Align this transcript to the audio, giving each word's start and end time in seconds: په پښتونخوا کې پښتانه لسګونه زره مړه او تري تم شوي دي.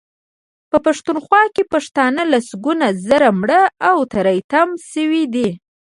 په 0.69 0.77
پښتونخوا 0.85 1.43
کې 1.53 1.63
پښتانه 1.73 2.21
لسګونه 2.33 2.87
زره 3.07 3.29
مړه 3.39 3.61
او 3.89 3.97
تري 4.13 4.39
تم 4.51 4.69
شوي 4.91 5.23
دي. 5.33 5.49